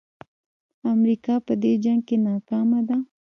[0.93, 2.97] امریکا په دې جنګ کې ناکامه ده.